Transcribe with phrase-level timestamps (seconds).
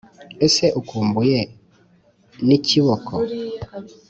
[0.45, 1.39] ese ukumbuye
[2.45, 3.13] n’ikiboko?